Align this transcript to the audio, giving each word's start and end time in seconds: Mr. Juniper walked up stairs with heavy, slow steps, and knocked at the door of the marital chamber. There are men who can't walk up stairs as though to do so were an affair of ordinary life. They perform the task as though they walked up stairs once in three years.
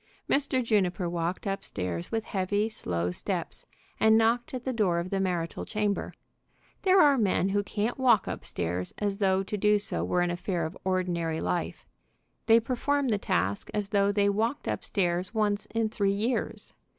Mr. 0.27 0.63
Juniper 0.63 1.07
walked 1.07 1.45
up 1.45 1.63
stairs 1.63 2.11
with 2.11 2.23
heavy, 2.25 2.67
slow 2.67 3.11
steps, 3.11 3.67
and 3.99 4.17
knocked 4.17 4.51
at 4.51 4.63
the 4.63 4.73
door 4.73 4.97
of 4.97 5.11
the 5.11 5.19
marital 5.19 5.63
chamber. 5.63 6.11
There 6.81 6.99
are 6.99 7.19
men 7.19 7.49
who 7.49 7.61
can't 7.61 7.99
walk 7.99 8.27
up 8.27 8.43
stairs 8.43 8.95
as 8.97 9.17
though 9.17 9.43
to 9.43 9.57
do 9.57 9.77
so 9.77 10.03
were 10.03 10.21
an 10.21 10.31
affair 10.31 10.65
of 10.65 10.75
ordinary 10.83 11.39
life. 11.39 11.85
They 12.47 12.59
perform 12.59 13.09
the 13.09 13.19
task 13.19 13.69
as 13.75 13.89
though 13.89 14.11
they 14.11 14.27
walked 14.27 14.67
up 14.67 14.83
stairs 14.83 15.35
once 15.35 15.67
in 15.67 15.89
three 15.89 16.13
years. 16.13 16.73